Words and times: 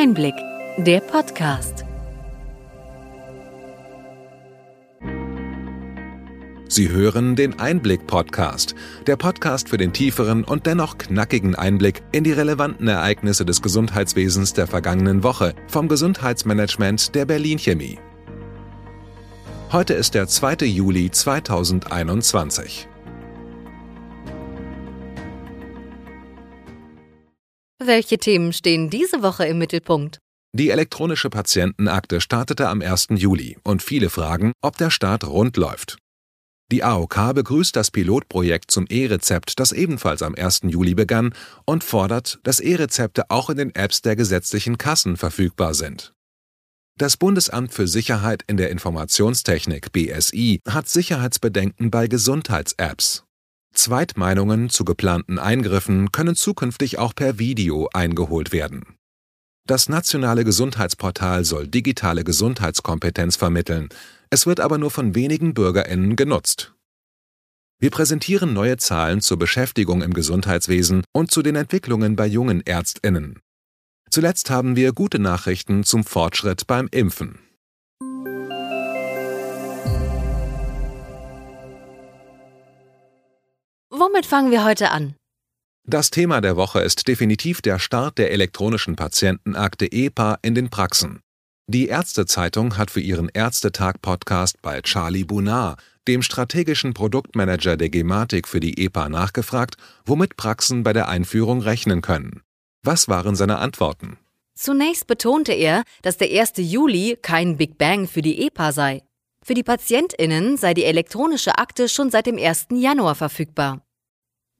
Einblick, 0.00 0.36
der 0.76 1.00
Podcast. 1.00 1.84
Sie 6.68 6.88
hören 6.88 7.34
den 7.34 7.58
Einblick-Podcast, 7.58 8.76
der 9.08 9.16
Podcast 9.16 9.68
für 9.68 9.76
den 9.76 9.92
tieferen 9.92 10.44
und 10.44 10.66
dennoch 10.66 10.98
knackigen 10.98 11.56
Einblick 11.56 12.04
in 12.12 12.22
die 12.22 12.30
relevanten 12.30 12.86
Ereignisse 12.86 13.44
des 13.44 13.60
Gesundheitswesens 13.60 14.52
der 14.52 14.68
vergangenen 14.68 15.24
Woche 15.24 15.52
vom 15.66 15.88
Gesundheitsmanagement 15.88 17.16
der 17.16 17.24
Berlin 17.24 17.58
Chemie. 17.58 17.98
Heute 19.72 19.94
ist 19.94 20.14
der 20.14 20.28
2. 20.28 20.64
Juli 20.66 21.10
2021. 21.10 22.86
Welche 27.80 28.18
Themen 28.18 28.52
stehen 28.52 28.90
diese 28.90 29.22
Woche 29.22 29.46
im 29.46 29.58
Mittelpunkt? 29.58 30.18
Die 30.52 30.70
elektronische 30.70 31.30
Patientenakte 31.30 32.20
startete 32.20 32.68
am 32.68 32.82
1. 32.82 33.08
Juli 33.10 33.56
und 33.62 33.82
viele 33.82 34.10
fragen, 34.10 34.52
ob 34.60 34.76
der 34.76 34.90
Start 34.90 35.22
rund 35.24 35.56
läuft. 35.56 35.96
Die 36.72 36.82
AOK 36.82 37.34
begrüßt 37.34 37.76
das 37.76 37.92
Pilotprojekt 37.92 38.72
zum 38.72 38.86
E-Rezept, 38.88 39.60
das 39.60 39.70
ebenfalls 39.70 40.22
am 40.22 40.34
1. 40.34 40.62
Juli 40.64 40.94
begann, 40.94 41.32
und 41.66 41.84
fordert, 41.84 42.40
dass 42.42 42.58
E-Rezepte 42.58 43.30
auch 43.30 43.48
in 43.48 43.56
den 43.56 43.74
Apps 43.76 44.02
der 44.02 44.16
gesetzlichen 44.16 44.76
Kassen 44.76 45.16
verfügbar 45.16 45.72
sind. 45.72 46.12
Das 46.98 47.16
Bundesamt 47.16 47.72
für 47.72 47.86
Sicherheit 47.86 48.42
in 48.48 48.56
der 48.56 48.70
Informationstechnik 48.70 49.92
BSI 49.92 50.60
hat 50.68 50.88
Sicherheitsbedenken 50.88 51.92
bei 51.92 52.08
Gesundheits-Apps. 52.08 53.22
Zweitmeinungen 53.72 54.70
zu 54.70 54.84
geplanten 54.84 55.38
Eingriffen 55.38 56.12
können 56.12 56.34
zukünftig 56.34 56.98
auch 56.98 57.14
per 57.14 57.38
Video 57.38 57.88
eingeholt 57.92 58.52
werden. 58.52 58.96
Das 59.66 59.88
nationale 59.88 60.44
Gesundheitsportal 60.44 61.44
soll 61.44 61.68
digitale 61.68 62.24
Gesundheitskompetenz 62.24 63.36
vermitteln, 63.36 63.90
es 64.30 64.46
wird 64.46 64.60
aber 64.60 64.78
nur 64.78 64.90
von 64.90 65.14
wenigen 65.14 65.54
Bürgerinnen 65.54 66.16
genutzt. 66.16 66.74
Wir 67.80 67.90
präsentieren 67.90 68.52
neue 68.52 68.76
Zahlen 68.76 69.20
zur 69.20 69.38
Beschäftigung 69.38 70.02
im 70.02 70.12
Gesundheitswesen 70.12 71.04
und 71.12 71.30
zu 71.30 71.42
den 71.42 71.54
Entwicklungen 71.54 72.16
bei 72.16 72.26
jungen 72.26 72.66
Ärztinnen. 72.66 73.40
Zuletzt 74.10 74.50
haben 74.50 74.74
wir 74.74 74.92
gute 74.92 75.18
Nachrichten 75.18 75.84
zum 75.84 76.02
Fortschritt 76.02 76.66
beim 76.66 76.88
Impfen. 76.90 77.38
Womit 84.00 84.26
fangen 84.26 84.52
wir 84.52 84.64
heute 84.64 84.92
an? 84.92 85.16
Das 85.84 86.10
Thema 86.10 86.40
der 86.40 86.56
Woche 86.56 86.78
ist 86.78 87.08
definitiv 87.08 87.62
der 87.62 87.80
Start 87.80 88.16
der 88.18 88.30
elektronischen 88.30 88.94
Patientenakte 88.94 89.90
EPA 89.90 90.38
in 90.40 90.54
den 90.54 90.70
Praxen. 90.70 91.18
Die 91.66 91.88
Ärztezeitung 91.88 92.76
hat 92.76 92.92
für 92.92 93.00
ihren 93.00 93.28
Ärztetag-Podcast 93.28 94.62
bei 94.62 94.82
Charlie 94.82 95.24
Bunard, 95.24 95.80
dem 96.06 96.22
strategischen 96.22 96.94
Produktmanager 96.94 97.76
der 97.76 97.88
Gematik 97.88 98.46
für 98.46 98.60
die 98.60 98.84
EPA, 98.84 99.08
nachgefragt, 99.08 99.74
womit 100.06 100.36
Praxen 100.36 100.84
bei 100.84 100.92
der 100.92 101.08
Einführung 101.08 101.60
rechnen 101.60 102.00
können. 102.00 102.42
Was 102.84 103.08
waren 103.08 103.34
seine 103.34 103.58
Antworten? 103.58 104.16
Zunächst 104.54 105.08
betonte 105.08 105.54
er, 105.54 105.82
dass 106.02 106.18
der 106.18 106.30
1. 106.30 106.52
Juli 106.58 107.18
kein 107.20 107.56
Big 107.56 107.78
Bang 107.78 108.06
für 108.06 108.22
die 108.22 108.46
EPA 108.46 108.70
sei. 108.70 109.02
Für 109.44 109.54
die 109.54 109.64
PatientInnen 109.64 110.56
sei 110.56 110.72
die 110.72 110.84
elektronische 110.84 111.58
Akte 111.58 111.88
schon 111.88 112.10
seit 112.10 112.26
dem 112.26 112.38
1. 112.38 112.68
Januar 112.70 113.16
verfügbar. 113.16 113.82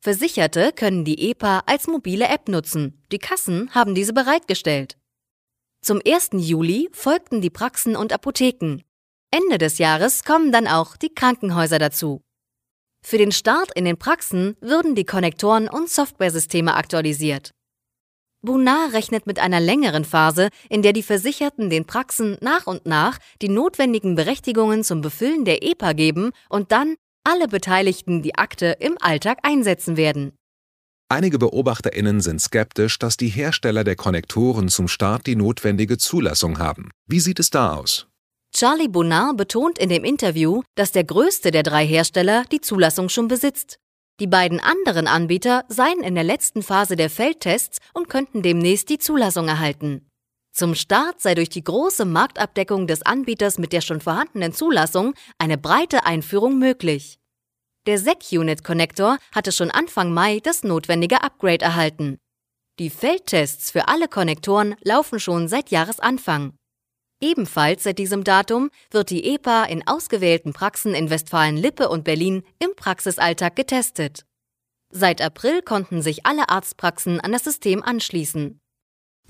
Versicherte 0.01 0.73
können 0.73 1.05
die 1.05 1.31
EPA 1.31 1.63
als 1.67 1.89
mobile 1.89 2.29
App 2.29 2.49
nutzen. 2.49 3.03
Die 3.11 3.19
Kassen 3.19 3.75
haben 3.75 3.95
diese 3.95 4.13
bereitgestellt. 4.13 4.97
Zum 5.83 6.01
1. 6.07 6.31
Juli 6.35 6.89
folgten 6.93 7.41
die 7.41 7.51
Praxen 7.51 7.97
und 7.97 8.13
Apotheken. 8.13 8.83
Ende 9.31 9.59
des 9.59 9.79
Jahres 9.79 10.25
kommen 10.25 10.53
dann 10.53 10.69
auch 10.69 10.97
die 10.97 11.13
Krankenhäuser 11.13 11.79
dazu. 11.79 12.23
Für 13.05 13.19
den 13.19 13.33
Start 13.33 13.71
in 13.75 13.85
den 13.85 13.99
Praxen 13.99 14.57
würden 14.61 14.95
die 14.95 15.05
Konnektoren 15.05 15.69
und 15.69 15.89
Softwaresysteme 15.89 16.75
aktualisiert. 16.75 17.51
Bunar 18.41 18.93
rechnet 18.93 19.27
mit 19.27 19.41
einer 19.41 19.59
längeren 19.59 20.05
Phase, 20.05 20.51
in 20.69 20.83
der 20.83 20.93
die 20.93 21.03
Versicherten 21.03 21.71
den 21.71 21.87
Praxen 21.87 22.37
nach 22.41 22.69
und 22.69 22.87
nach 22.87 23.19
die 23.43 23.49
notwendigen 23.49 24.15
Berechtigungen 24.15 24.85
zum 24.85 25.01
Befüllen 25.01 25.45
der 25.45 25.65
EPA 25.65 25.93
geben 25.93 26.31
und 26.49 26.71
dann 26.71 26.97
alle 27.29 27.47
Beteiligten 27.47 28.23
die 28.23 28.37
Akte 28.37 28.77
im 28.81 28.97
Alltag 29.01 29.41
einsetzen 29.43 29.99
werden. 29.99 30.33
Einige 31.11 31.39
BeobachterInnen 31.39 32.23
sind 32.23 32.41
skeptisch, 32.41 32.99
dass 32.99 33.19
die 33.19 33.29
Hersteller 33.29 33.85
der 33.85 33.97
Konnektoren 33.97 34.69
zum 34.69 34.89
Start 34.89 35.27
die 35.27 35.37
notwendige 35.37 35.99
Zulassung 35.99 36.59
haben. 36.59 36.91
Wie 37.07 37.21
sieht 37.21 37.39
es 37.39 37.51
da 37.51 37.75
aus? 37.75 38.07
Charlie 38.55 38.89
Bonnard 38.89 39.37
betont 39.37 39.79
in 39.79 39.91
dem 39.91 40.05
Interview, 40.05 40.63
dass 40.75 40.93
der 40.93 41.05
größte 41.05 41.51
der 41.51 41.63
drei 41.63 41.87
Hersteller 41.87 42.45
die 42.51 42.63
Zulassung 42.63 43.11
schon 43.11 43.29
besitzt. 43.29 43.79
Die 44.21 44.27
beiden 44.27 44.59
anderen 44.59 45.07
Anbieter 45.07 45.65
seien 45.69 46.01
in 46.01 46.15
der 46.15 46.25
letzten 46.25 46.63
Phase 46.63 46.97
der 46.97 47.11
Feldtests 47.11 47.79
und 47.93 48.09
könnten 48.09 48.43
demnächst 48.43 48.89
die 48.89 48.99
Zulassung 48.99 49.49
erhalten. 49.49 50.09
Zum 50.59 50.75
Start 50.75 51.21
sei 51.21 51.37
durch 51.37 51.51
die 51.51 51.63
große 51.63 52.05
Marktabdeckung 52.05 52.89
des 52.89 53.03
Anbieters 53.03 53.59
mit 53.59 53.73
der 53.73 53.81
schon 53.81 54.01
vorhandenen 54.01 54.53
Zulassung 54.53 55.15
eine 55.39 55.57
breite 55.57 56.05
Einführung 56.05 56.59
möglich. 56.59 57.21
Der 57.87 57.97
SEC-Unit-Connector 57.97 59.19
hatte 59.33 59.53
schon 59.53 59.71
Anfang 59.71 60.13
Mai 60.13 60.41
das 60.43 60.65
notwendige 60.65 61.23
Upgrade 61.23 61.65
erhalten. 61.65 62.19
Die 62.81 62.91
Feldtests 62.91 63.71
für 63.71 63.87
alle 63.87 64.09
Konnektoren 64.09 64.75
laufen 64.83 65.21
schon 65.21 65.47
seit 65.47 65.71
Jahresanfang. 65.71 66.57
Ebenfalls 67.21 67.85
seit 67.85 68.01
diesem 68.01 68.25
Datum 68.25 68.71
wird 68.91 69.11
die 69.11 69.33
EPA 69.33 69.63
in 69.63 69.87
ausgewählten 69.87 70.55
Praxen 70.55 70.93
in 70.93 71.09
Westfalen-Lippe 71.09 71.89
und 71.89 72.03
Berlin 72.03 72.43
im 72.59 72.75
Praxisalltag 72.75 73.55
getestet. 73.55 74.25
Seit 74.91 75.23
April 75.23 75.63
konnten 75.63 76.03
sich 76.03 76.27
alle 76.27 76.49
Arztpraxen 76.49 77.21
an 77.21 77.31
das 77.31 77.45
System 77.45 77.81
anschließen. 77.85 78.61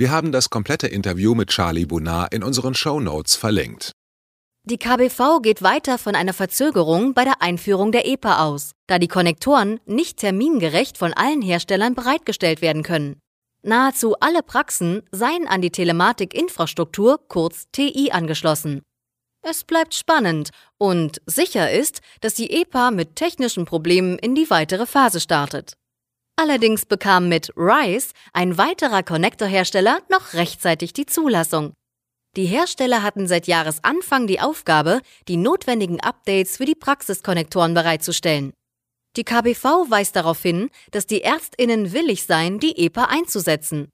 Wir 0.01 0.13
haben 0.13 0.31
das 0.31 0.49
komplette 0.49 0.87
Interview 0.87 1.35
mit 1.35 1.49
Charlie 1.49 1.85
Bunard 1.85 2.33
in 2.33 2.45
unseren 2.45 2.73
Show 2.75 3.01
Notes 3.01 3.35
verlinkt. 3.35 3.91
Die 4.63 4.79
KBV 4.79 5.43
geht 5.43 5.61
weiter 5.61 5.99
von 5.99 6.15
einer 6.15 6.35
Verzögerung 6.35 7.15
bei 7.15 7.25
der 7.25 7.43
Einführung 7.43 7.91
der 7.91 8.07
EPA 8.07 8.45
aus, 8.45 8.71
da 8.87 9.01
die 9.01 9.09
Konnektoren 9.09 9.81
nicht 9.87 10.19
termingerecht 10.19 10.97
von 10.99 11.13
allen 11.15 11.43
Herstellern 11.43 11.97
bereitgestellt 11.97 12.63
werden 12.63 12.85
können. 12.85 13.19
Nahezu 13.65 14.15
alle 14.21 14.45
Praxen 14.45 15.03
seien 15.11 15.49
an 15.49 15.63
die 15.63 15.73
Telematikinfrastruktur 15.73 17.19
kurz 17.27 17.65
TI 17.73 18.13
angeschlossen. 18.13 18.83
Es 19.43 19.65
bleibt 19.65 19.95
spannend 19.95 20.51
und 20.79 21.21
sicher 21.27 21.73
ist, 21.73 22.03
dass 22.21 22.35
die 22.35 22.53
EPA 22.53 22.93
mit 22.93 23.17
technischen 23.17 23.65
Problemen 23.65 24.17
in 24.17 24.37
die 24.37 24.49
weitere 24.49 24.87
Phase 24.87 25.19
startet. 25.19 25.75
Allerdings 26.39 26.87
bekam 26.87 27.29
mit 27.29 27.53
RISE 27.57 28.13
ein 28.33 28.59
weiterer 28.59 29.03
Connector-Hersteller 29.03 30.03
noch 30.09 30.35
rechtzeitig 30.35 30.93
die 30.93 31.05
Zulassung. 31.05 31.73
Die 32.37 32.47
Hersteller 32.47 33.03
hatten 33.03 33.27
seit 33.27 33.49
Jahresanfang 33.49 34.29
die 34.29 34.39
Aufgabe, 34.39 35.01
die 35.27 35.37
notwendigen 35.37 35.99
Updates 35.99 36.59
für 36.59 36.65
die 36.65 36.77
Praxiskonnektoren 36.77 37.75
bereitzustellen. 37.75 38.53
Die 39.17 39.25
KBV 39.25 39.91
weist 39.91 40.15
darauf 40.15 40.41
hin, 40.41 40.71
dass 40.93 41.07
die 41.07 41.23
Ärztinnen 41.23 41.93
willig 41.93 42.23
seien, 42.23 42.61
die 42.61 42.87
EPA 42.87 43.07
einzusetzen. 43.07 43.89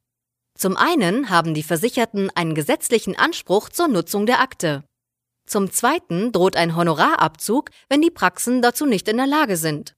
Zum 0.58 0.76
einen 0.76 1.30
haben 1.30 1.54
die 1.54 1.62
Versicherten 1.62 2.28
einen 2.34 2.54
gesetzlichen 2.54 3.16
Anspruch 3.16 3.70
zur 3.70 3.88
Nutzung 3.88 4.26
der 4.26 4.40
Akte. 4.40 4.84
Zum 5.48 5.70
zweiten 5.70 6.30
droht 6.30 6.56
ein 6.56 6.76
Honorarabzug, 6.76 7.70
wenn 7.88 8.02
die 8.02 8.10
Praxen 8.10 8.60
dazu 8.60 8.84
nicht 8.84 9.08
in 9.08 9.16
der 9.16 9.26
Lage 9.26 9.56
sind. 9.56 9.94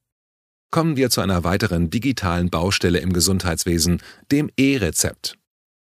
Kommen 0.71 0.97
wir 0.97 1.11
zu 1.11 1.21
einer 1.21 1.45
weiteren 1.45 1.91
digitalen 1.91 2.51
Baustelle 2.51 2.99
im 2.99 3.13
Gesundheitswesen, 3.13 4.03
dem 4.31 4.51
E-Rezept. 4.57 5.37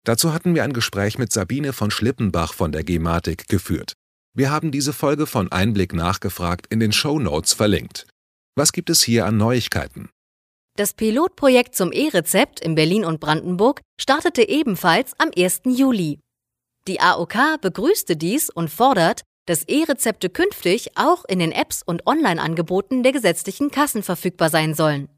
Dazu 0.05 0.33
hatten 0.33 0.55
wir 0.55 0.63
ein 0.63 0.73
Gespräch 0.73 1.17
mit 1.17 1.31
Sabine 1.31 1.73
von 1.73 1.91
Schlippenbach 1.91 2.53
von 2.53 2.71
der 2.71 2.83
Gematik 2.83 3.47
geführt. 3.47 3.93
Wir 4.33 4.51
haben 4.51 4.71
diese 4.71 4.93
Folge 4.93 5.27
von 5.27 5.51
Einblick 5.51 5.93
nachgefragt 5.93 6.67
in 6.69 6.79
den 6.79 6.91
Show 6.91 7.19
Notes 7.19 7.53
verlinkt. 7.53 8.07
Was 8.55 8.71
gibt 8.71 8.89
es 8.89 9.03
hier 9.03 9.25
an 9.25 9.37
Neuigkeiten? 9.37 10.09
Das 10.77 10.93
Pilotprojekt 10.93 11.75
zum 11.75 11.91
E-Rezept 11.91 12.61
in 12.61 12.73
Berlin 12.73 13.03
und 13.03 13.19
Brandenburg 13.19 13.81
startete 13.99 14.47
ebenfalls 14.47 15.13
am 15.17 15.29
1. 15.35 15.63
Juli. 15.65 16.19
Die 16.87 17.01
AOK 17.01 17.59
begrüßte 17.61 18.15
dies 18.15 18.49
und 18.49 18.69
fordert, 18.69 19.23
dass 19.49 19.63
E-Rezepte 19.63 20.29
künftig 20.29 20.91
auch 20.95 21.25
in 21.25 21.39
den 21.39 21.51
Apps 21.51 21.81
und 21.83 22.05
Online-Angeboten 22.05 23.01
der 23.01 23.11
gesetzlichen 23.11 23.71
Kassen 23.71 24.03
verfügbar 24.03 24.51
sein 24.51 24.75
sollen. 24.75 25.09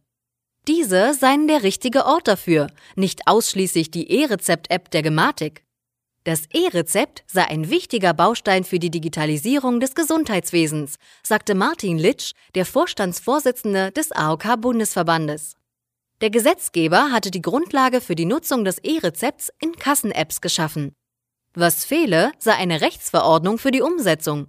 Diese 0.69 1.13
seien 1.13 1.49
der 1.49 1.63
richtige 1.63 2.05
Ort 2.05 2.29
dafür, 2.29 2.67
nicht 2.95 3.27
ausschließlich 3.27 3.91
die 3.91 4.09
E-Rezept-App 4.09 4.89
der 4.89 5.01
Gematik. 5.01 5.65
Das 6.23 6.43
E-Rezept 6.53 7.25
sei 7.27 7.43
ein 7.43 7.69
wichtiger 7.69 8.13
Baustein 8.13 8.63
für 8.63 8.79
die 8.79 8.89
Digitalisierung 8.89 9.81
des 9.81 9.95
Gesundheitswesens, 9.95 10.95
sagte 11.23 11.53
Martin 11.53 11.97
Litsch, 11.97 12.31
der 12.55 12.65
Vorstandsvorsitzende 12.65 13.91
des 13.91 14.13
AOK-Bundesverbandes. 14.13 15.55
Der 16.21 16.29
Gesetzgeber 16.29 17.11
hatte 17.11 17.31
die 17.31 17.41
Grundlage 17.41 17.99
für 17.99 18.15
die 18.15 18.25
Nutzung 18.25 18.63
des 18.63 18.77
E-Rezepts 18.77 19.51
in 19.59 19.73
Kassen-Apps 19.73 20.39
geschaffen. 20.39 20.95
Was 21.53 21.83
fehle, 21.83 22.31
sei 22.39 22.53
eine 22.53 22.79
Rechtsverordnung 22.81 23.57
für 23.57 23.71
die 23.71 23.81
Umsetzung. 23.81 24.47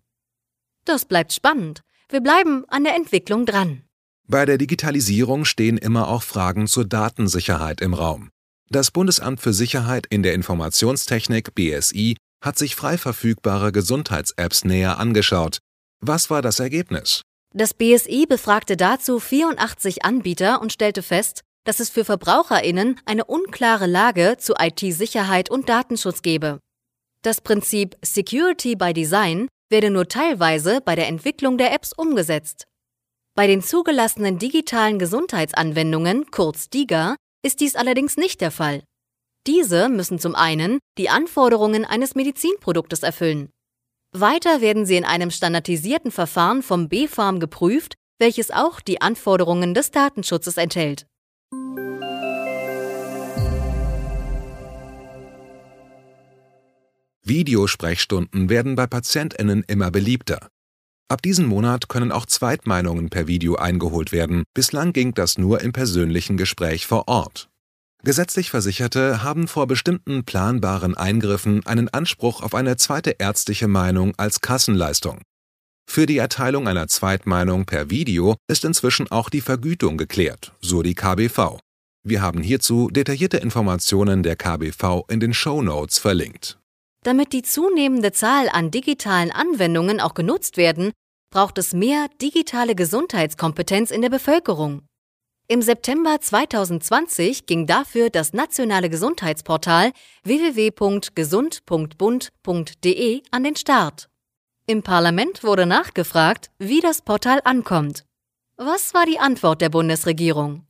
Das 0.84 1.04
bleibt 1.04 1.32
spannend. 1.32 1.82
Wir 2.08 2.20
bleiben 2.20 2.64
an 2.68 2.84
der 2.84 2.94
Entwicklung 2.94 3.46
dran. 3.46 3.82
Bei 4.28 4.46
der 4.46 4.56
Digitalisierung 4.56 5.44
stehen 5.44 5.78
immer 5.78 6.08
auch 6.08 6.22
Fragen 6.22 6.66
zur 6.66 6.84
Datensicherheit 6.84 7.80
im 7.80 7.94
Raum. 7.94 8.30
Das 8.70 8.90
Bundesamt 8.90 9.40
für 9.40 9.52
Sicherheit 9.52 10.06
in 10.10 10.22
der 10.22 10.34
Informationstechnik 10.34 11.54
BSI 11.54 12.16
hat 12.42 12.56
sich 12.56 12.76
frei 12.76 12.96
verfügbare 12.98 13.72
Gesundheits-Apps 13.72 14.64
näher 14.64 14.98
angeschaut. 14.98 15.58
Was 16.00 16.30
war 16.30 16.40
das 16.40 16.60
Ergebnis? 16.60 17.22
Das 17.54 17.74
BSI 17.74 18.26
befragte 18.28 18.76
dazu 18.76 19.18
84 19.18 20.04
Anbieter 20.04 20.62
und 20.62 20.72
stellte 20.72 21.02
fest, 21.02 21.42
dass 21.64 21.80
es 21.80 21.90
für 21.90 22.04
Verbraucherinnen 22.04 22.98
eine 23.04 23.24
unklare 23.24 23.86
Lage 23.86 24.36
zu 24.38 24.54
IT-Sicherheit 24.58 25.50
und 25.50 25.68
Datenschutz 25.68 26.22
gebe. 26.22 26.60
Das 27.22 27.40
Prinzip 27.40 27.96
Security 28.04 28.74
by 28.74 28.92
Design 28.92 29.46
werde 29.70 29.90
nur 29.90 30.08
teilweise 30.08 30.80
bei 30.80 30.96
der 30.96 31.06
Entwicklung 31.06 31.56
der 31.56 31.72
Apps 31.72 31.92
umgesetzt. 31.92 32.66
Bei 33.36 33.46
den 33.46 33.62
zugelassenen 33.62 34.38
digitalen 34.38 34.98
Gesundheitsanwendungen, 34.98 36.30
kurz 36.32 36.68
DIGA, 36.68 37.16
ist 37.44 37.60
dies 37.60 37.76
allerdings 37.76 38.16
nicht 38.16 38.40
der 38.40 38.50
Fall. 38.50 38.82
Diese 39.46 39.88
müssen 39.88 40.18
zum 40.18 40.34
einen 40.34 40.78
die 40.98 41.08
Anforderungen 41.08 41.84
eines 41.84 42.14
Medizinproduktes 42.14 43.02
erfüllen. 43.02 43.50
Weiter 44.14 44.60
werden 44.60 44.84
sie 44.84 44.96
in 44.96 45.04
einem 45.04 45.30
standardisierten 45.30 46.10
Verfahren 46.10 46.62
vom 46.62 46.88
BfArM 46.88 47.40
geprüft, 47.40 47.94
welches 48.20 48.50
auch 48.50 48.80
die 48.80 49.00
Anforderungen 49.00 49.74
des 49.74 49.90
Datenschutzes 49.90 50.56
enthält. 50.56 51.06
Videosprechstunden 57.32 58.50
werden 58.50 58.74
bei 58.74 58.86
PatientInnen 58.86 59.64
immer 59.66 59.90
beliebter. 59.90 60.48
Ab 61.08 61.22
diesem 61.22 61.46
Monat 61.46 61.88
können 61.88 62.12
auch 62.12 62.26
Zweitmeinungen 62.26 63.08
per 63.08 63.26
Video 63.26 63.56
eingeholt 63.56 64.12
werden. 64.12 64.42
Bislang 64.52 64.92
ging 64.92 65.14
das 65.14 65.38
nur 65.38 65.62
im 65.62 65.72
persönlichen 65.72 66.36
Gespräch 66.36 66.86
vor 66.86 67.08
Ort. 67.08 67.48
Gesetzlich 68.04 68.50
Versicherte 68.50 69.22
haben 69.22 69.48
vor 69.48 69.66
bestimmten 69.66 70.24
planbaren 70.24 70.94
Eingriffen 70.94 71.64
einen 71.66 71.88
Anspruch 71.88 72.42
auf 72.42 72.54
eine 72.54 72.76
zweite 72.76 73.16
ärztliche 73.18 73.66
Meinung 73.66 74.12
als 74.18 74.42
Kassenleistung. 74.42 75.22
Für 75.88 76.04
die 76.04 76.18
Erteilung 76.18 76.68
einer 76.68 76.88
Zweitmeinung 76.88 77.64
per 77.64 77.88
Video 77.88 78.36
ist 78.46 78.66
inzwischen 78.66 79.10
auch 79.10 79.30
die 79.30 79.40
Vergütung 79.40 79.96
geklärt, 79.96 80.52
so 80.60 80.82
die 80.82 80.94
KBV. 80.94 81.60
Wir 82.04 82.20
haben 82.20 82.42
hierzu 82.42 82.90
detaillierte 82.90 83.38
Informationen 83.38 84.22
der 84.22 84.36
KBV 84.36 85.04
in 85.08 85.18
den 85.18 85.32
Show 85.32 85.62
Notes 85.62 85.98
verlinkt. 85.98 86.58
Damit 87.04 87.32
die 87.32 87.42
zunehmende 87.42 88.12
Zahl 88.12 88.48
an 88.48 88.70
digitalen 88.70 89.32
Anwendungen 89.32 90.00
auch 90.00 90.14
genutzt 90.14 90.56
werden, 90.56 90.92
braucht 91.30 91.58
es 91.58 91.72
mehr 91.72 92.06
digitale 92.20 92.74
Gesundheitskompetenz 92.74 93.90
in 93.90 94.02
der 94.02 94.10
Bevölkerung. 94.10 94.82
Im 95.48 95.60
September 95.60 96.20
2020 96.20 97.46
ging 97.46 97.66
dafür 97.66 98.10
das 98.10 98.32
nationale 98.32 98.88
Gesundheitsportal 98.88 99.90
www.gesund.bund.de 100.22 103.22
an 103.30 103.44
den 103.44 103.56
Start. 103.56 104.08
Im 104.66 104.84
Parlament 104.84 105.42
wurde 105.42 105.66
nachgefragt, 105.66 106.52
wie 106.58 106.80
das 106.80 107.02
Portal 107.02 107.40
ankommt. 107.44 108.04
Was 108.56 108.94
war 108.94 109.06
die 109.06 109.18
Antwort 109.18 109.60
der 109.60 109.70
Bundesregierung? 109.70 110.64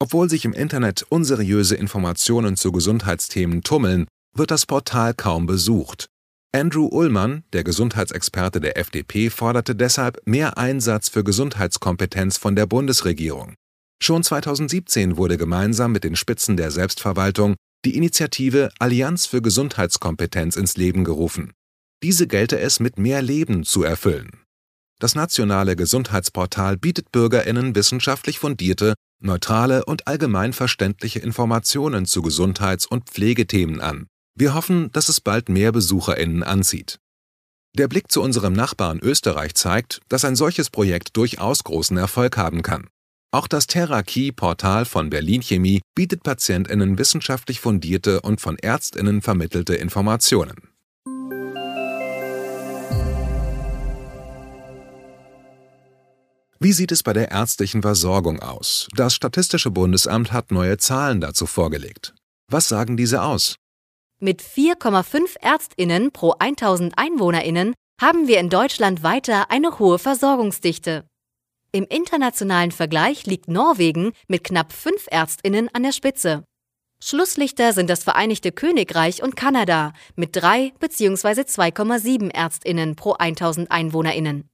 Obwohl 0.00 0.30
sich 0.30 0.46
im 0.46 0.54
Internet 0.54 1.04
unseriöse 1.10 1.74
Informationen 1.74 2.56
zu 2.56 2.72
Gesundheitsthemen 2.72 3.62
tummeln, 3.62 4.06
wird 4.38 4.50
das 4.50 4.66
Portal 4.66 5.14
kaum 5.14 5.46
besucht. 5.46 6.08
Andrew 6.52 6.86
Ullmann, 6.86 7.44
der 7.52 7.62
Gesundheitsexperte 7.62 8.60
der 8.60 8.78
FDP, 8.78 9.28
forderte 9.28 9.76
deshalb 9.76 10.20
mehr 10.24 10.56
Einsatz 10.56 11.10
für 11.10 11.22
Gesundheitskompetenz 11.22 12.38
von 12.38 12.56
der 12.56 12.66
Bundesregierung. 12.66 13.54
Schon 14.02 14.22
2017 14.22 15.16
wurde 15.16 15.36
gemeinsam 15.36 15.92
mit 15.92 16.04
den 16.04 16.16
Spitzen 16.16 16.56
der 16.56 16.70
Selbstverwaltung 16.70 17.56
die 17.84 17.96
Initiative 17.96 18.70
Allianz 18.78 19.26
für 19.26 19.42
Gesundheitskompetenz 19.42 20.56
ins 20.56 20.76
Leben 20.76 21.04
gerufen. 21.04 21.52
Diese 22.02 22.26
gelte 22.26 22.58
es 22.58 22.80
mit 22.80 22.98
mehr 22.98 23.20
Leben 23.20 23.64
zu 23.64 23.82
erfüllen. 23.82 24.30
Das 25.00 25.14
nationale 25.14 25.76
Gesundheitsportal 25.76 26.76
bietet 26.76 27.12
Bürgerinnen 27.12 27.74
wissenschaftlich 27.74 28.38
fundierte, 28.38 28.94
neutrale 29.20 29.84
und 29.84 30.06
allgemein 30.06 30.52
verständliche 30.52 31.18
Informationen 31.18 32.06
zu 32.06 32.22
Gesundheits- 32.22 32.86
und 32.86 33.10
Pflegethemen 33.10 33.80
an 33.80 34.06
wir 34.38 34.54
hoffen, 34.54 34.92
dass 34.92 35.08
es 35.08 35.20
bald 35.20 35.48
mehr 35.48 35.72
BesucherInnen 35.72 36.44
anzieht. 36.44 37.00
Der 37.76 37.88
Blick 37.88 38.10
zu 38.10 38.22
unserem 38.22 38.52
Nachbarn 38.52 39.00
Österreich 39.00 39.54
zeigt, 39.54 40.00
dass 40.08 40.24
ein 40.24 40.36
solches 40.36 40.70
Projekt 40.70 41.16
durchaus 41.16 41.64
großen 41.64 41.96
Erfolg 41.96 42.36
haben 42.36 42.62
kann. 42.62 42.88
Auch 43.30 43.48
das 43.48 43.66
TerraKey-Portal 43.66 44.84
von 44.84 45.10
Berlin 45.10 45.42
Chemie 45.42 45.82
bietet 45.94 46.22
PatientInnen 46.22 46.98
wissenschaftlich 46.98 47.60
fundierte 47.60 48.20
und 48.20 48.40
von 48.40 48.56
ÄrztInnen 48.56 49.22
vermittelte 49.22 49.74
Informationen. 49.74 50.56
Wie 56.60 56.72
sieht 56.72 56.90
es 56.90 57.02
bei 57.02 57.12
der 57.12 57.30
ärztlichen 57.30 57.82
Versorgung 57.82 58.40
aus? 58.40 58.88
Das 58.96 59.14
Statistische 59.14 59.70
Bundesamt 59.70 60.32
hat 60.32 60.50
neue 60.50 60.78
Zahlen 60.78 61.20
dazu 61.20 61.46
vorgelegt. 61.46 62.14
Was 62.48 62.68
sagen 62.68 62.96
diese 62.96 63.22
aus? 63.22 63.56
Mit 64.20 64.42
4,5 64.42 65.36
Ärztinnen 65.40 66.10
pro 66.10 66.32
1000 66.32 66.98
Einwohnerinnen 66.98 67.74
haben 68.00 68.26
wir 68.26 68.40
in 68.40 68.50
Deutschland 68.50 69.04
weiter 69.04 69.48
eine 69.48 69.78
hohe 69.78 70.00
Versorgungsdichte. 70.00 71.06
Im 71.70 71.86
internationalen 71.88 72.72
Vergleich 72.72 73.26
liegt 73.26 73.46
Norwegen 73.46 74.12
mit 74.26 74.42
knapp 74.42 74.72
5 74.72 75.06
Ärztinnen 75.08 75.68
an 75.72 75.84
der 75.84 75.92
Spitze. 75.92 76.42
Schlusslichter 77.00 77.72
sind 77.72 77.88
das 77.88 78.02
Vereinigte 78.02 78.50
Königreich 78.50 79.22
und 79.22 79.36
Kanada 79.36 79.92
mit 80.16 80.30
3 80.34 80.72
bzw. 80.80 81.42
2,7 81.42 82.32
Ärztinnen 82.32 82.96
pro 82.96 83.12
1000 83.12 83.70
Einwohnerinnen. 83.70 84.48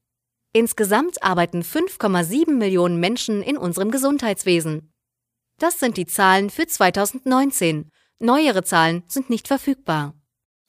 Insgesamt 0.52 1.22
arbeiten 1.22 1.62
5,7 1.62 2.50
Millionen 2.52 3.00
Menschen 3.00 3.42
in 3.42 3.56
unserem 3.56 3.90
Gesundheitswesen. 3.90 4.92
Das 5.58 5.80
sind 5.80 5.96
die 5.96 6.06
Zahlen 6.06 6.50
für 6.50 6.66
2019 6.66 7.90
Neuere 8.20 8.62
Zahlen 8.62 9.02
sind 9.08 9.30
nicht 9.30 9.48
verfügbar. 9.48 10.14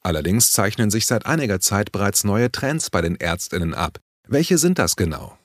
Allerdings 0.01 0.51
zeichnen 0.51 0.92
sich 0.92 1.06
seit 1.06 1.25
einiger 1.25 1.59
Zeit 1.59 1.91
bereits 1.91 2.24
neue 2.24 2.51
Trends 2.51 2.89
bei 2.89 3.01
den 3.01 3.19
Ärztinnen 3.19 3.74
ab. 3.74 4.00
Welche 4.27 4.58
sind 4.58 4.77
das 4.77 4.96
genau? 4.96 5.38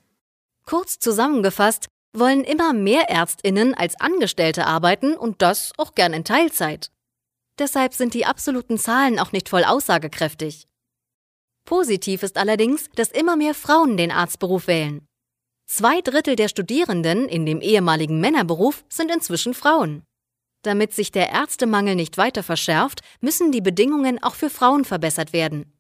Kurz 0.67 0.99
zusammengefasst 0.99 1.89
wollen 2.13 2.45
immer 2.45 2.73
mehr 2.73 3.09
Ärztinnen 3.09 3.75
als 3.75 4.01
Angestellte 4.01 4.67
arbeiten 4.67 5.15
und 5.17 5.43
das 5.43 5.73
auch 5.77 5.95
gern 5.95 6.13
in 6.13 6.25
Teilzeit. 6.25 6.91
Deshalb 7.59 7.95
sind 7.95 8.15
die 8.15 8.27
absoluten 8.27 8.79
Zahlen 8.79 9.19
auch 9.19 9.33
nicht 9.33 9.49
voll 9.49 9.65
aussagekräftig. 9.65 10.67
Positiv 11.65 12.23
ist 12.23 12.37
allerdings, 12.37 12.89
dass 12.97 13.11
immer 13.11 13.37
mehr 13.37 13.55
Frauen 13.55 13.97
den 13.97 14.11
Arztberuf 14.11 14.67
wählen. 14.67 15.07
Zwei 15.67 16.01
Drittel 16.01 16.35
der 16.35 16.49
Studierenden 16.49 17.29
in 17.29 17.47
dem 17.47 17.61
ehemaligen 17.61 18.21
Männerberuf 18.21 18.85
sind 18.89 19.11
inzwischen 19.11 19.55
Frauen. 19.55 20.03
Damit 20.63 20.93
sich 20.93 21.11
der 21.11 21.31
Ärztemangel 21.31 21.95
nicht 21.95 22.19
weiter 22.19 22.43
verschärft, 22.43 23.01
müssen 23.21 23.51
die 23.51 23.63
Bedingungen 23.63 24.23
auch 24.23 24.35
für 24.35 24.51
Frauen 24.51 24.85
verbessert 24.85 25.33
werden. 25.33 25.73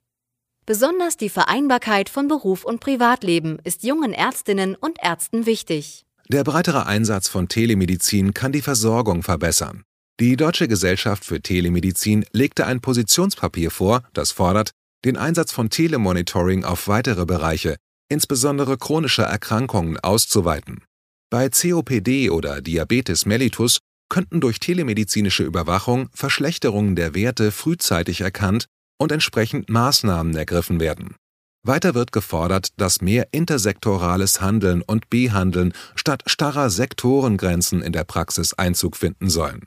Besonders 0.64 1.16
die 1.16 1.28
Vereinbarkeit 1.28 2.08
von 2.08 2.28
Beruf 2.28 2.64
und 2.64 2.80
Privatleben 2.80 3.58
ist 3.64 3.82
jungen 3.82 4.12
Ärztinnen 4.12 4.76
und 4.76 4.98
Ärzten 5.02 5.44
wichtig. 5.44 6.04
Der 6.28 6.44
breitere 6.44 6.86
Einsatz 6.86 7.28
von 7.28 7.48
Telemedizin 7.48 8.34
kann 8.34 8.52
die 8.52 8.62
Versorgung 8.62 9.22
verbessern. 9.22 9.82
Die 10.20 10.36
Deutsche 10.36 10.68
Gesellschaft 10.68 11.24
für 11.24 11.40
Telemedizin 11.40 12.24
legte 12.32 12.66
ein 12.66 12.80
Positionspapier 12.80 13.70
vor, 13.70 14.04
das 14.12 14.30
fordert, 14.30 14.70
den 15.04 15.16
Einsatz 15.16 15.50
von 15.50 15.70
Telemonitoring 15.70 16.64
auf 16.64 16.88
weitere 16.88 17.26
Bereiche, 17.26 17.76
insbesondere 18.08 18.78
chronische 18.78 19.22
Erkrankungen, 19.22 19.98
auszuweiten. 19.98 20.84
Bei 21.30 21.48
COPD 21.48 22.30
oder 22.30 22.60
Diabetes 22.60 23.24
mellitus 23.24 23.78
könnten 24.10 24.42
durch 24.42 24.60
telemedizinische 24.60 25.44
Überwachung 25.44 26.10
Verschlechterungen 26.12 26.96
der 26.96 27.14
Werte 27.14 27.50
frühzeitig 27.50 28.20
erkannt 28.20 28.66
und 28.98 29.12
entsprechend 29.12 29.70
Maßnahmen 29.70 30.36
ergriffen 30.36 30.78
werden. 30.80 31.14
Weiter 31.62 31.94
wird 31.94 32.12
gefordert, 32.12 32.68
dass 32.76 33.00
mehr 33.00 33.28
intersektorales 33.32 34.40
Handeln 34.40 34.82
und 34.82 35.08
Behandeln 35.08 35.72
statt 35.94 36.22
starrer 36.26 36.68
Sektorengrenzen 36.68 37.82
in 37.82 37.92
der 37.92 38.04
Praxis 38.04 38.54
Einzug 38.54 38.96
finden 38.96 39.30
sollen. 39.30 39.66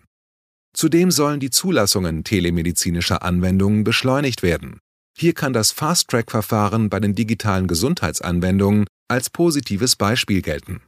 Zudem 0.75 1.11
sollen 1.11 1.39
die 1.39 1.51
Zulassungen 1.51 2.23
telemedizinischer 2.23 3.23
Anwendungen 3.23 3.83
beschleunigt 3.83 4.41
werden. 4.41 4.79
Hier 5.15 5.33
kann 5.33 5.53
das 5.53 5.71
Fast-Track-Verfahren 5.71 6.89
bei 6.89 6.99
den 6.99 7.13
digitalen 7.13 7.67
Gesundheitsanwendungen 7.67 8.85
als 9.07 9.29
positives 9.29 9.95
Beispiel 9.95 10.41
gelten 10.41 10.81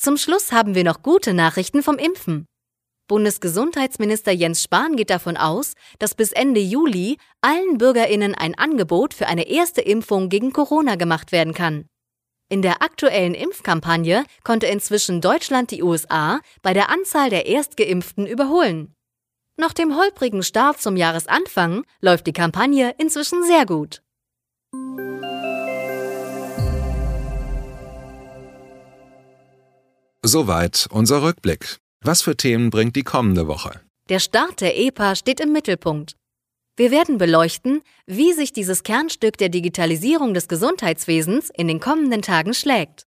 Zum 0.00 0.16
Schluss 0.16 0.50
haben 0.50 0.74
wir 0.74 0.82
noch 0.82 1.02
gute 1.02 1.34
Nachrichten 1.34 1.82
vom 1.82 1.98
Impfen. 1.98 2.46
Bundesgesundheitsminister 3.06 4.32
Jens 4.32 4.62
Spahn 4.62 4.96
geht 4.96 5.10
davon 5.10 5.36
aus, 5.36 5.74
dass 5.98 6.14
bis 6.14 6.32
Ende 6.32 6.58
Juli 6.58 7.18
allen 7.42 7.76
Bürgerinnen 7.76 8.34
ein 8.34 8.54
Angebot 8.54 9.12
für 9.12 9.26
eine 9.26 9.46
erste 9.46 9.82
Impfung 9.82 10.30
gegen 10.30 10.54
Corona 10.54 10.94
gemacht 10.94 11.32
werden 11.32 11.52
kann. 11.52 11.84
In 12.48 12.62
der 12.62 12.80
aktuellen 12.80 13.34
Impfkampagne 13.34 14.24
konnte 14.42 14.68
inzwischen 14.68 15.20
Deutschland 15.20 15.70
die 15.70 15.82
USA 15.82 16.40
bei 16.62 16.72
der 16.72 16.88
Anzahl 16.88 17.28
der 17.28 17.44
Erstgeimpften 17.44 18.26
überholen. 18.26 18.94
Nach 19.58 19.74
dem 19.74 19.98
holprigen 19.98 20.42
Start 20.42 20.80
zum 20.80 20.96
Jahresanfang 20.96 21.84
läuft 22.00 22.26
die 22.26 22.32
Kampagne 22.32 22.94
inzwischen 22.96 23.44
sehr 23.44 23.66
gut. 23.66 24.00
Soweit 30.22 30.86
unser 30.90 31.22
Rückblick. 31.22 31.78
Was 32.04 32.20
für 32.20 32.36
Themen 32.36 32.68
bringt 32.68 32.94
die 32.94 33.04
kommende 33.04 33.46
Woche? 33.46 33.80
Der 34.10 34.18
Start 34.18 34.60
der 34.60 34.78
EPA 34.78 35.16
steht 35.16 35.40
im 35.40 35.50
Mittelpunkt. 35.50 36.14
Wir 36.76 36.90
werden 36.90 37.16
beleuchten, 37.16 37.80
wie 38.06 38.34
sich 38.34 38.52
dieses 38.52 38.82
Kernstück 38.82 39.38
der 39.38 39.48
Digitalisierung 39.48 40.34
des 40.34 40.46
Gesundheitswesens 40.46 41.48
in 41.48 41.68
den 41.68 41.80
kommenden 41.80 42.20
Tagen 42.20 42.52
schlägt. 42.52 43.06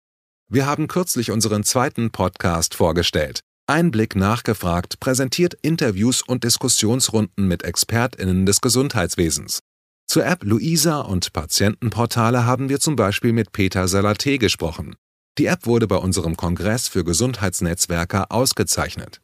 Wir 0.48 0.66
haben 0.66 0.86
kürzlich 0.86 1.32
unseren 1.32 1.64
zweiten 1.64 2.12
Podcast 2.12 2.74
vorgestellt. 2.74 3.40
Einblick 3.66 4.14
nachgefragt 4.14 5.00
präsentiert 5.00 5.54
Interviews 5.62 6.22
und 6.22 6.44
Diskussionsrunden 6.44 7.48
mit 7.48 7.64
ExpertInnen 7.64 8.46
des 8.46 8.60
Gesundheitswesens. 8.60 9.58
Zur 10.06 10.24
App 10.24 10.44
Luisa 10.44 11.00
und 11.00 11.32
Patientenportale 11.32 12.46
haben 12.46 12.68
wir 12.68 12.78
zum 12.78 12.94
Beispiel 12.94 13.32
mit 13.32 13.50
Peter 13.50 13.86
Salaté 13.86 14.38
gesprochen. 14.38 14.94
Die 15.38 15.46
App 15.46 15.66
wurde 15.66 15.86
bei 15.86 15.96
unserem 15.96 16.36
Kongress 16.36 16.88
für 16.88 17.04
Gesundheitsnetzwerker 17.04 18.30
ausgezeichnet. 18.30 19.20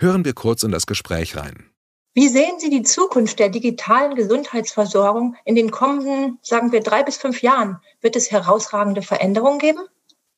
Hören 0.00 0.24
wir 0.24 0.32
kurz 0.32 0.62
in 0.62 0.70
das 0.70 0.86
Gespräch 0.86 1.36
rein. 1.36 1.70
Wie 2.14 2.28
sehen 2.28 2.58
Sie 2.58 2.70
die 2.70 2.82
Zukunft 2.82 3.38
der 3.38 3.48
digitalen 3.48 4.14
Gesundheitsversorgung 4.14 5.36
in 5.44 5.54
den 5.54 5.70
kommenden, 5.70 6.38
sagen 6.42 6.72
wir, 6.72 6.80
drei 6.80 7.02
bis 7.02 7.16
fünf 7.16 7.42
Jahren? 7.42 7.78
Wird 8.00 8.16
es 8.16 8.30
herausragende 8.30 9.02
Veränderungen 9.02 9.58
geben? 9.58 9.86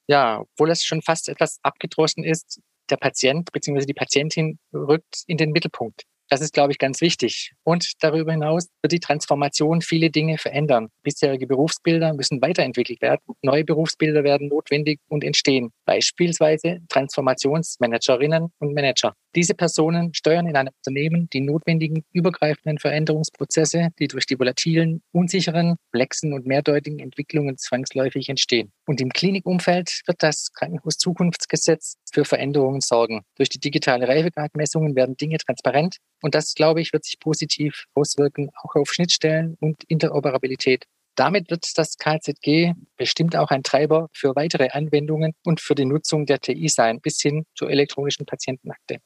Ja, 0.06 0.40
obwohl 0.40 0.70
es 0.70 0.84
schon 0.84 1.02
fast 1.02 1.28
etwas 1.28 1.58
abgedroschen 1.62 2.24
ist, 2.24 2.60
der 2.90 2.96
Patient 2.96 3.50
bzw. 3.52 3.86
die 3.86 3.94
Patientin 3.94 4.58
rückt 4.74 5.22
in 5.26 5.36
den 5.36 5.52
Mittelpunkt. 5.52 6.02
Das 6.30 6.40
ist, 6.40 6.54
glaube 6.54 6.72
ich, 6.72 6.78
ganz 6.78 7.00
wichtig. 7.00 7.52
Und 7.64 7.92
darüber 8.00 8.32
hinaus 8.32 8.68
wird 8.82 8.92
die 8.92 9.00
Transformation 9.00 9.82
viele 9.82 10.10
Dinge 10.10 10.38
verändern. 10.38 10.88
Bisherige 11.02 11.46
Berufsbilder 11.46 12.14
müssen 12.14 12.40
weiterentwickelt 12.40 13.02
werden. 13.02 13.20
Neue 13.42 13.64
Berufsbilder 13.64 14.22
werden 14.22 14.48
notwendig 14.48 15.00
und 15.08 15.24
entstehen. 15.24 15.72
Beispielsweise 15.84 16.78
Transformationsmanagerinnen 16.88 18.52
und 18.58 18.74
Manager. 18.74 19.14
Diese 19.34 19.54
Personen 19.54 20.14
steuern 20.14 20.46
in 20.46 20.56
einem 20.56 20.72
Unternehmen 20.76 21.28
die 21.32 21.40
notwendigen 21.40 22.04
übergreifenden 22.12 22.78
Veränderungsprozesse, 22.78 23.90
die 23.98 24.08
durch 24.08 24.26
die 24.26 24.38
volatilen, 24.38 25.02
unsicheren, 25.12 25.76
komplexen 25.90 26.32
und 26.32 26.46
mehrdeutigen 26.46 27.00
Entwicklungen 27.00 27.58
zwangsläufig 27.58 28.28
entstehen. 28.28 28.72
Und 28.86 29.00
im 29.00 29.10
Klinikumfeld 29.10 30.02
wird 30.06 30.22
das 30.22 30.52
Krankenhauszukunftsgesetz 30.52 31.96
für 32.12 32.24
Veränderungen 32.24 32.80
sorgen. 32.80 33.22
Durch 33.36 33.48
die 33.48 33.60
digitale 33.60 34.06
Reifegradmessungen 34.08 34.94
werden 34.94 35.16
Dinge 35.16 35.38
transparent 35.38 35.96
und 36.22 36.34
das, 36.34 36.54
glaube 36.54 36.80
ich, 36.80 36.92
wird 36.92 37.04
sich 37.04 37.18
positiv 37.18 37.84
auswirken, 37.94 38.50
auch 38.62 38.74
auf 38.74 38.92
Schnittstellen 38.92 39.56
und 39.60 39.82
Interoperabilität. 39.84 40.84
Damit 41.16 41.50
wird 41.50 41.66
das 41.76 41.98
KZG 41.98 42.74
bestimmt 42.96 43.36
auch 43.36 43.50
ein 43.50 43.62
Treiber 43.62 44.08
für 44.12 44.34
weitere 44.36 44.68
Anwendungen 44.70 45.32
und 45.44 45.60
für 45.60 45.74
die 45.74 45.84
Nutzung 45.84 46.24
der 46.24 46.40
TI 46.40 46.68
sein, 46.68 47.00
bis 47.00 47.20
hin 47.20 47.44
zur 47.54 47.70
elektronischen 47.70 48.26
Patientenakte. 48.26 48.98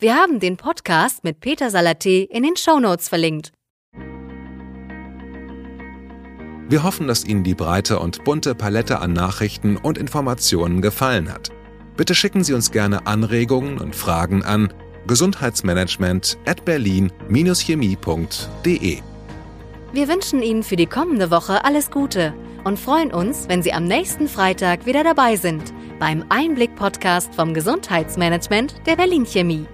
Wir 0.00 0.14
haben 0.14 0.38
den 0.38 0.56
Podcast 0.56 1.24
mit 1.24 1.40
Peter 1.40 1.68
Salaté 1.68 2.24
in 2.30 2.44
den 2.44 2.56
Shownotes 2.56 3.08
verlinkt. 3.08 3.52
Wir 6.70 6.82
hoffen, 6.82 7.08
dass 7.08 7.24
Ihnen 7.24 7.44
die 7.44 7.54
breite 7.54 7.98
und 7.98 8.24
bunte 8.24 8.54
Palette 8.54 9.00
an 9.00 9.12
Nachrichten 9.12 9.76
und 9.76 9.98
Informationen 9.98 10.82
gefallen 10.82 11.32
hat. 11.32 11.50
Bitte 11.96 12.14
schicken 12.14 12.44
Sie 12.44 12.52
uns 12.52 12.70
gerne 12.70 13.06
Anregungen 13.06 13.78
und 13.78 13.96
Fragen 13.96 14.44
an 14.44 14.72
gesundheitsmanagement 15.08 16.38
at 16.46 16.64
berlin-chemie.de. 16.64 18.98
Wir 19.92 20.06
wünschen 20.06 20.40
Ihnen 20.42 20.62
für 20.62 20.76
die 20.76 20.86
kommende 20.86 21.32
Woche 21.32 21.64
alles 21.64 21.90
Gute 21.90 22.32
und 22.62 22.78
freuen 22.78 23.12
uns, 23.12 23.48
wenn 23.48 23.64
Sie 23.64 23.72
am 23.72 23.82
nächsten 23.84 24.28
Freitag 24.28 24.86
wieder 24.86 25.02
dabei 25.02 25.34
sind 25.36 25.72
beim 25.98 26.24
Einblick-Podcast 26.28 27.34
vom 27.34 27.54
Gesundheitsmanagement 27.54 28.74
der 28.86 28.96
Berlin 28.96 29.24
Chemie. 29.24 29.66